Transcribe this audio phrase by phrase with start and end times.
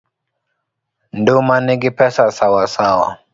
[1.17, 3.07] Nduma nigi pesa sawasawa.